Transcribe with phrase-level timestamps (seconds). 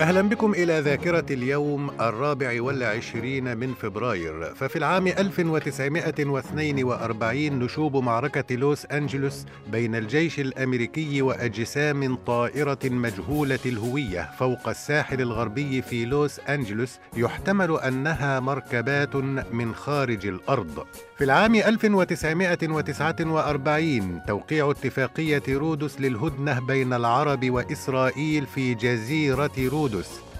[0.00, 4.54] أهلا بكم إلى ذاكرة اليوم الرابع والعشرين من فبراير.
[4.54, 14.68] ففي العام 1942 نشوب معركة لوس أنجلوس بين الجيش الأمريكي وأجسام طائرة مجهولة الهوية فوق
[14.68, 19.16] الساحل الغربي في لوس أنجلوس يحتمل أنها مركبات
[19.52, 20.86] من خارج الأرض.
[21.18, 29.89] في العام 1949 توقيع اتفاقية رودس للهدنة بين العرب وإسرائيل في جزيرة رودس.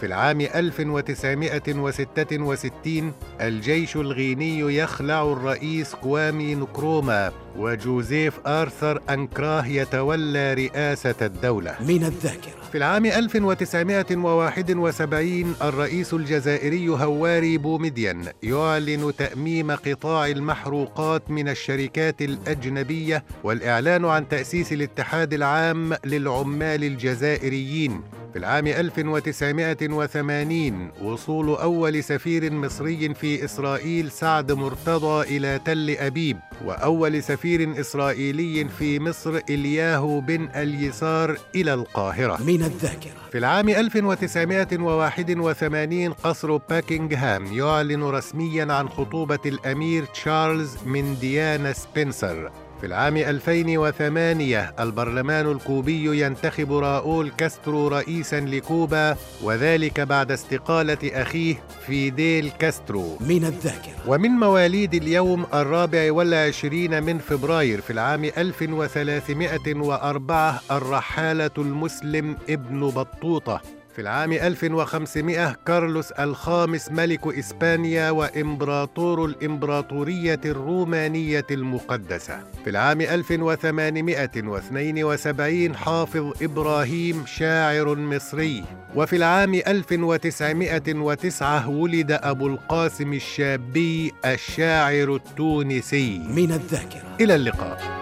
[0.00, 11.76] في العام 1966 الجيش الغيني يخلع الرئيس كوامي نكروما وجوزيف آرثر أنكراه يتولى رئاسة الدولة.
[11.80, 12.52] من الذاكرة.
[12.72, 24.04] في العام 1971 الرئيس الجزائري هواري بومدين يعلن تأميم قطاع المحروقات من الشركات الأجنبية والإعلان
[24.04, 28.00] عن تأسيس الاتحاد العام للعمال الجزائريين.
[28.36, 37.22] في العام 1980 وصول أول سفير مصري في إسرائيل سعد مرتضى إلى تل أبيب وأول
[37.22, 42.42] سفير إسرائيلي في مصر إلياهو بن اليسار إلى القاهرة.
[42.42, 43.12] من الذاكرة.
[43.32, 52.50] في العام 1981 قصر باكنغهام يعلن رسميا عن خطوبة الأمير تشارلز من ديانا سبنسر.
[52.80, 61.54] في العام 2008 البرلمان الكوبي ينتخب راؤول كاسترو رئيسا لكوبا وذلك بعد استقالة أخيه
[61.86, 63.16] فيديل كاسترو.
[63.20, 63.92] من الذاكرة.
[64.06, 73.60] ومن مواليد اليوم الرابع والعشرين من فبراير في العام 1304 الرحالة المسلم ابن بطوطة.
[73.96, 82.40] في العام 1500 كارلوس الخامس ملك إسبانيا وإمبراطور الإمبراطورية الرومانية المقدسة.
[82.64, 88.64] في العام 1872 حافظ إبراهيم شاعر مصري.
[88.94, 96.18] وفي العام 1909 ولد أبو القاسم الشابي الشاعر التونسي.
[96.18, 97.16] من الذاكرة.
[97.20, 97.95] إلى اللقاء.